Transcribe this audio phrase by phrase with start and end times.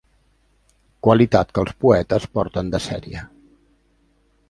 [1.07, 3.25] Qualitat que els poetes porten de sèrie.